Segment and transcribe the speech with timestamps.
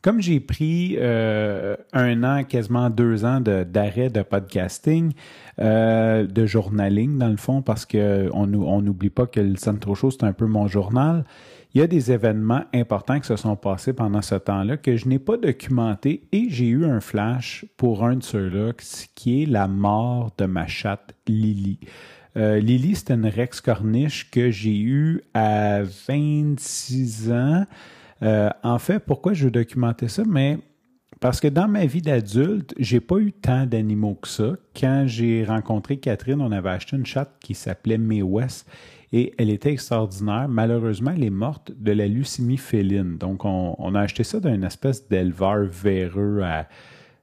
[0.00, 5.12] Comme j'ai pris euh, un an, quasiment deux ans d'arrêt de, podcasting,
[5.58, 10.12] euh, de journaling dans le fond, parce qu'on on n'oublie pas que le Centro Show,
[10.12, 11.24] c'est un peu mon journal,
[11.74, 15.08] il y a des événements importants qui se sont passés pendant ce temps-là que je
[15.08, 18.72] n'ai pas documenté et j'ai eu un flash pour un de ceux-là,
[19.16, 21.80] qui est la mort de ma chatte Lily.
[22.36, 27.64] Euh, Lily, c'était une Rex Corniche que j'ai eue à 26 ans.
[28.22, 30.22] Euh, en fait, pourquoi je veux documenter ça?
[30.26, 30.58] Mais
[31.20, 34.52] parce que dans ma vie d'adulte, j'ai pas eu tant d'animaux que ça.
[34.78, 38.68] Quand j'ai rencontré Catherine, on avait acheté une chatte qui s'appelait May West
[39.12, 40.48] et elle était extraordinaire.
[40.48, 43.16] Malheureusement, elle est morte de la leucémie féline.
[43.18, 46.68] Donc, on, a acheté ça d'un espèce d'éleveur véreux à,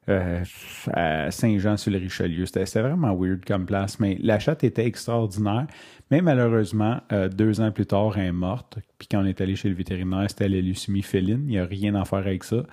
[0.10, 0.44] euh,
[0.92, 2.46] à Saint-Jean-sur-le-Richelieu.
[2.46, 5.68] C'était vraiment weird comme place, mais la chatte était extraordinaire.
[6.12, 8.78] Mais malheureusement, euh, deux ans plus tard, elle est morte.
[8.98, 11.44] Puis quand on est allé chez le vétérinaire, c'était la leucémie féline.
[11.46, 12.64] Il n'y a rien à faire avec ça.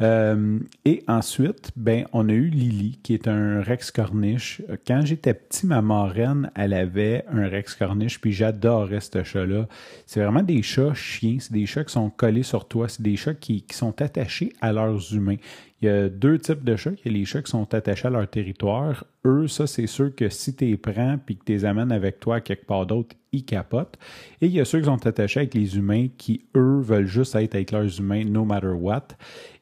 [0.00, 4.60] Euh, et ensuite, ben, on a eu Lily, qui est un Rex Corniche.
[4.86, 9.68] Quand j'étais petit, ma marraine, elle avait un Rex Corniche, puis j'adorais ce chat-là.
[10.06, 13.16] C'est vraiment des chats chiens, c'est des chats qui sont collés sur toi, c'est des
[13.16, 15.36] chats qui, sont attachés à leurs humains.
[15.80, 16.92] Il y a deux types de chats.
[17.04, 19.04] Il y a les chats qui sont attachés à leur territoire.
[19.26, 22.20] Eux, ça, c'est sûr que si tu les prends puis que tu les amènes avec
[22.20, 23.96] toi à quelque part d'autre, ils capotent.
[24.40, 27.34] Et il y a ceux qui sont attachés avec les humains qui, eux, veulent juste
[27.34, 29.08] être avec leurs humains no matter what.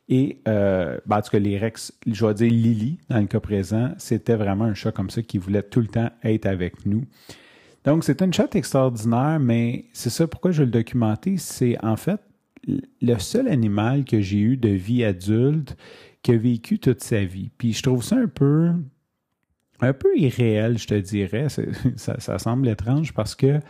[0.09, 3.41] Et, euh, ben, en tout cas, les Rex, je vais dire Lily, dans le cas
[3.41, 7.05] présent, c'était vraiment un chat comme ça qui voulait tout le temps être avec nous.
[7.85, 11.37] Donc, c'est une chatte extraordinaire, mais c'est ça pourquoi je veux le documenter?
[11.37, 12.21] C'est en fait
[12.67, 15.77] le seul animal que j'ai eu de vie adulte
[16.23, 17.51] qui a vécu toute sa vie.
[17.59, 18.71] Puis je trouve ça un peu
[19.83, 21.49] un peu irréel, je te dirais.
[21.97, 23.61] Ça, ça semble étrange parce que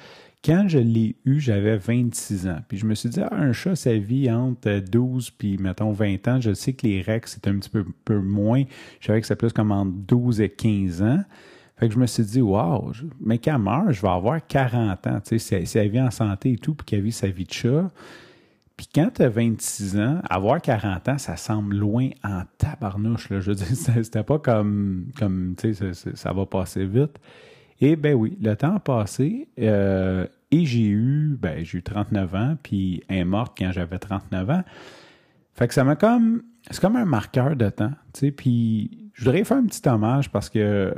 [0.44, 2.58] quand je l'ai eu, j'avais 26 ans.
[2.68, 6.28] Puis je me suis dit, ah, un chat, ça vit entre 12 puis, mettons, 20
[6.28, 6.40] ans.
[6.40, 8.64] Je sais que les Rex, c'est un petit peu, peu moins.
[9.00, 11.22] Je savais que c'est plus comme entre 12 et 15 ans.
[11.76, 15.20] Fait que je me suis dit, wow, mais qu'elle meurt, je vais avoir 40 ans.
[15.24, 17.52] Tu sais, si elle vit en santé et tout, puis qu'elle vit sa vie de
[17.52, 17.90] chat.
[18.76, 23.28] Puis quand tu as 26 ans, avoir 40 ans, ça semble loin en tabarnouche.
[23.30, 27.18] Je veux dire, c'était pas comme, comme tu sais, ça, va passer vite.
[27.80, 32.34] Et ben oui, le temps a passé euh, et j'ai eu, ben, j'ai eu 39
[32.34, 34.62] ans, puis elle est morte quand j'avais 39 ans.
[35.54, 39.24] Fait que ça m'a comme, c'est comme un marqueur de temps, tu sais, puis je
[39.24, 40.94] voudrais faire un petit hommage parce que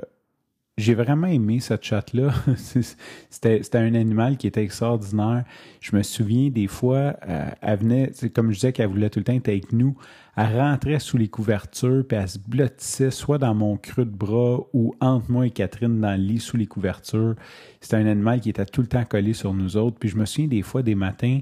[0.77, 2.35] j'ai vraiment aimé cette chatte-là.
[2.57, 5.45] C'était c'était un animal qui était extraordinaire.
[5.81, 9.25] Je me souviens des fois, euh, elle venait, comme je disais qu'elle voulait tout le
[9.25, 9.97] temps être avec nous,
[10.37, 14.61] elle rentrait sous les couvertures, puis elle se blottissait soit dans mon creux de bras
[14.73, 17.37] ou entre moi et Catherine dans le lit sous les couvertures.
[17.81, 19.97] C'était un animal qui était tout le temps collé sur nous autres.
[20.01, 21.39] Puis je me souviens des fois, des matins,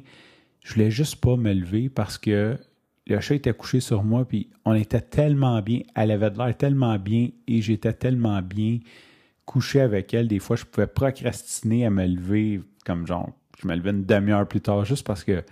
[0.62, 2.58] je voulais juste pas me lever parce que
[3.06, 6.56] le chat était couché sur moi, puis on était tellement bien, elle avait de l'air
[6.56, 8.78] tellement bien et j'étais tellement bien
[9.44, 10.28] couché avec elle.
[10.28, 13.30] Des fois, je pouvais procrastiner à me lever, comme genre,
[13.60, 15.42] je me levais une demi-heure plus tard juste parce que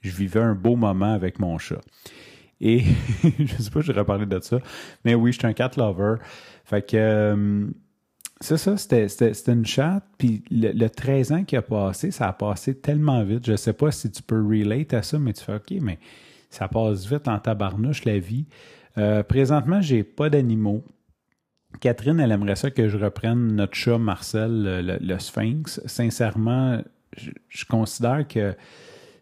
[0.00, 1.80] je vivais un beau moment avec mon chat.
[2.60, 2.84] Et
[3.38, 4.58] je sais pas, j'aurais parlé de ça,
[5.04, 6.16] mais oui, je suis un cat lover.
[6.64, 7.66] Fait que euh,
[8.40, 10.04] c'est ça, c'était, une chatte.
[10.18, 13.46] Puis le, le 13 ans qui a passé, ça a passé tellement vite.
[13.46, 15.98] Je sais pas si tu peux relate à ça, mais tu fais OK, mais
[16.50, 18.46] ça passe vite en tabarnouche la vie.
[18.98, 20.84] Euh, présentement, j'ai pas d'animaux.
[21.80, 25.80] Catherine, elle aimerait ça que je reprenne notre chat Marcel, le, Sphinx.
[25.86, 26.82] Sincèrement,
[27.16, 28.54] je considère que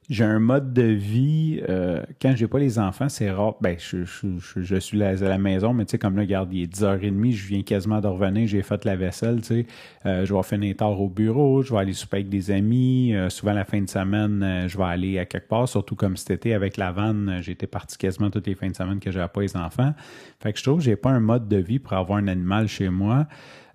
[0.08, 1.60] j'ai un mode de vie.
[1.68, 3.56] euh, quand j'ai pas les enfants, c'est rare.
[3.60, 6.52] Ben, je, je- je- je suis à la maison, mais tu sais, comme là, regarde,
[6.52, 9.66] il est 10h30, je viens quasiment de revenir, j'ai fait la vaisselle, tu sais.
[10.06, 13.14] Euh, je vais finir tard au bureau, je vais aller souper avec des amis.
[13.14, 16.16] euh, souvent, la fin de semaine, euh, je vais aller à quelque part, surtout comme
[16.16, 19.10] cet été avec la vanne, euh, j'étais parti quasiment toutes les fins de semaine que
[19.10, 19.92] j'avais pas les enfants.
[20.40, 22.66] Fait que je trouve que j'ai pas un mode de vie pour avoir un animal
[22.68, 23.26] chez moi.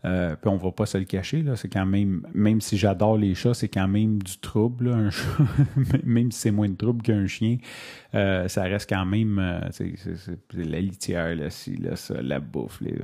[0.06, 3.18] Euh, puis on va pas se le cacher, là, c'est quand même, même si j'adore
[3.18, 5.44] les chats, c'est quand même du trouble, un chat.
[6.04, 7.58] même si c'est moins de trouble qu'un chien,
[8.14, 9.94] euh, ça reste quand même, euh, c'est,
[10.54, 11.48] la litière, là,
[11.80, 12.96] là, ça, la bouffe, les.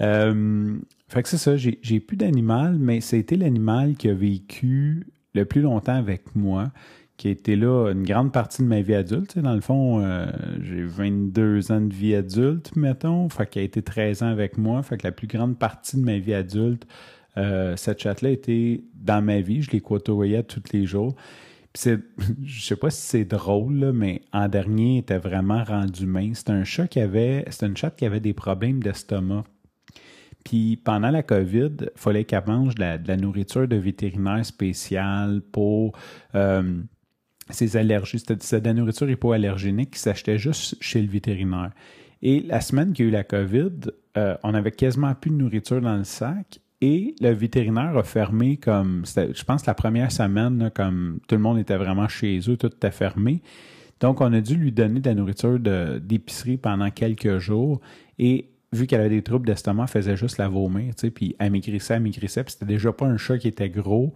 [0.00, 0.76] Euh,
[1.08, 5.62] fait que c'est ça, j'ai plus d'animal, mais c'était l'animal qui a vécu le plus
[5.62, 6.70] longtemps avec moi,
[7.16, 9.38] qui a été là une grande partie de ma vie adulte.
[9.38, 10.26] Dans le fond, euh,
[10.62, 14.82] j'ai 22 ans de vie adulte, mettons, fait qu'elle a été 13 ans avec moi,
[14.82, 16.86] fait que la plus grande partie de ma vie adulte,
[17.36, 21.14] euh, cette chatte-là était dans ma vie, je l'ai côtoyée tous les jours.
[21.76, 21.96] Je
[22.44, 26.38] je sais pas si c'est drôle, mais en dernier, il était vraiment rendu mince.
[26.38, 29.44] C'était un chat qui avait, c'était une chatte qui avait des problèmes d'estomac.
[30.44, 35.96] Puis pendant la COVID, il fallait qu'elle mange de la, nourriture de vétérinaire spéciale pour
[36.34, 36.82] euh,
[37.50, 38.22] ses allergies.
[38.52, 41.70] La nourriture hypoallergénique qui s'achetait juste chez le vétérinaire.
[42.22, 45.36] Et la semaine qu'il y a eu la COVID, euh, on avait quasiment plus de
[45.36, 46.60] nourriture dans le sac.
[46.80, 51.58] Et le vétérinaire a fermé comme, je pense, la première semaine, comme tout le monde
[51.58, 53.42] était vraiment chez eux, tout était fermé.
[54.00, 57.80] Donc, on a dû lui donner de la nourriture d'épicerie pendant quelques jours.
[58.18, 61.52] Et vu qu'elle avait des troubles d'estomac, faisait juste la vomir, tu sais, puis elle
[61.52, 64.12] maigrissait, elle maigrissait, puis c'était déjà pas un chat qui était gros.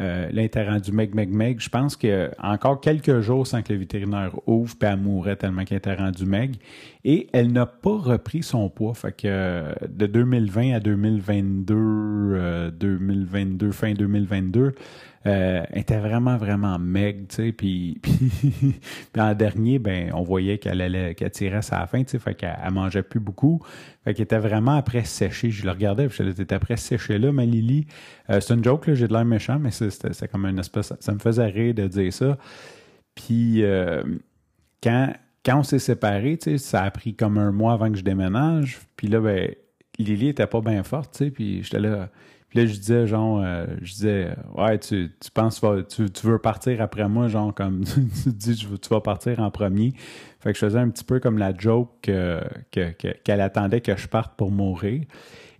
[0.00, 1.60] Euh, là, rendue meg, meg, meg.
[1.60, 5.64] Je pense que encore quelques jours sans que le vétérinaire ouvre, puis elle mourrait tellement
[5.64, 6.56] qu'elle était rendue meg.
[7.04, 8.94] Et elle n'a pas repris son poids.
[8.94, 14.74] Fait que euh, de 2020 à 2022, 2022, euh, fin 2022,
[15.24, 17.52] euh, était vraiment, vraiment meg, tu sais.
[17.56, 18.74] Puis, puis,
[19.16, 22.18] en dernier, ben, on voyait qu'elle allait, qu'elle tirait sa fin, tu sais.
[22.18, 23.62] Fait qu'elle mangeait plus beaucoup.
[24.04, 25.50] Fait qu'elle était vraiment après sécher.
[25.50, 27.86] Je le regardais, puis elle était après sécher là, ma Lily.
[28.30, 30.92] Euh, c'est une joke, là, j'ai de l'air méchant, mais c'est comme une espèce.
[30.98, 32.36] Ça me faisait rire de dire ça.
[33.14, 34.02] Puis, euh,
[34.82, 35.12] quand,
[35.44, 38.04] quand on s'est séparés, tu sais, ça a pris comme un mois avant que je
[38.04, 38.80] déménage.
[38.96, 39.54] Puis là, ben,
[39.98, 41.30] Lily était pas bien forte, tu sais.
[41.30, 42.08] Puis j'étais là
[42.52, 44.28] puis là, je disais, genre, euh, je disais,
[44.58, 45.58] ouais, tu, tu penses,
[45.88, 47.82] tu, tu, veux partir après moi, genre, comme
[48.22, 49.94] tu dis, tu vas partir en premier.
[50.38, 54.06] Fait que je faisais un petit peu comme la joke qu'elle que, attendait que je
[54.06, 55.00] parte pour mourir.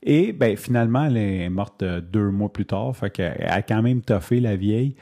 [0.03, 2.95] Et ben finalement, elle est morte deux mois plus tard.
[2.95, 4.95] Fait qu'elle a quand même toffé la vieille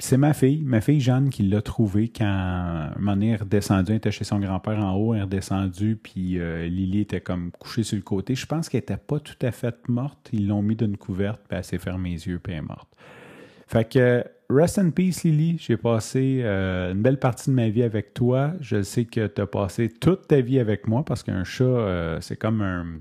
[0.00, 4.12] c'est ma fille, ma fille Jeanne, qui l'a trouvé quand un est redescendue, elle était
[4.12, 7.96] chez son grand-père en haut, elle est redescendue, puis euh, Lily était comme couchée sur
[7.96, 8.36] le côté.
[8.36, 10.28] Je pense qu'elle n'était pas tout à fait morte.
[10.32, 12.88] Ils l'ont mis d'une couverte, puis elle s'est fermée les yeux, puis elle est morte.
[13.66, 15.56] Fait que, rest in peace, Lily.
[15.58, 18.52] J'ai passé euh, une belle partie de ma vie avec toi.
[18.60, 22.20] Je sais que tu as passé toute ta vie avec moi, parce qu'un chat, euh,
[22.20, 23.00] c'est comme un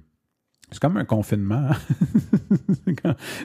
[0.72, 1.70] c'est comme un confinement.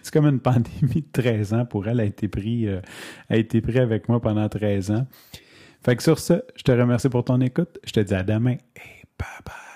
[0.02, 2.00] C'est comme une pandémie de 13 ans pour elle.
[2.00, 2.80] a été pris, euh,
[3.28, 5.06] a été pris avec moi pendant 13 ans.
[5.84, 7.78] Fait que sur ça, je te remercie pour ton écoute.
[7.84, 9.71] Je te dis à demain et bye bye.